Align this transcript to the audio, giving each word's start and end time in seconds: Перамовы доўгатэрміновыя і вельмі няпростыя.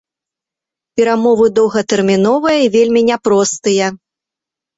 Перамовы 0.99 1.45
доўгатэрміновыя 1.59 2.57
і 2.65 2.71
вельмі 2.77 3.01
няпростыя. 3.11 3.93